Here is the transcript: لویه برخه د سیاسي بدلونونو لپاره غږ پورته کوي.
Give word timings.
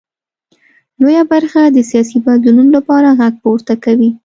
لویه 0.99 1.23
برخه 1.33 1.61
د 1.65 1.77
سیاسي 1.89 2.17
بدلونونو 2.25 2.71
لپاره 2.77 3.17
غږ 3.19 3.33
پورته 3.43 3.73
کوي. 3.83 4.09